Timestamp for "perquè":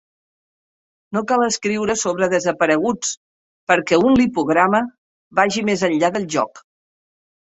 3.71-3.99